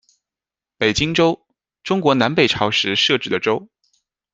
[0.79, 1.45] 北荆州，
[1.83, 3.69] 中国南北朝时设置的州。